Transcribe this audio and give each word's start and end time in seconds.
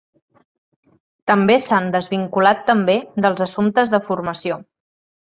També 1.31 1.57
s’han 1.65 1.91
desvinculat 1.97 2.63
també 2.71 2.95
dels 3.27 3.45
assumptes 3.47 3.93
de 3.97 4.01
formació. 4.09 4.59